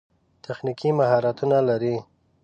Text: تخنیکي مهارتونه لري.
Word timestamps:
تخنیکي 0.43 0.89
مهارتونه 0.99 1.59
لري. 1.67 1.95